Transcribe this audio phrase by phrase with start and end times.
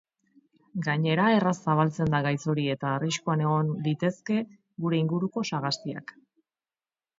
[0.85, 4.41] Gainera erraz zabaltzen da gaitz hori eta arriskuan egon litezke
[4.87, 6.19] gure inguruko sagastiak.